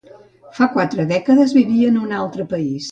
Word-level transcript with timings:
Fa 0.59 0.67
quatre 0.77 1.05
dècades 1.13 1.55
vivia 1.59 1.95
en 1.95 2.03
un 2.07 2.21
altre 2.23 2.51
país. 2.57 2.77